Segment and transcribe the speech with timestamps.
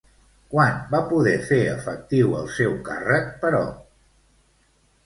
[0.53, 3.65] Quan va poder fer efectiu el seu càrrec, però?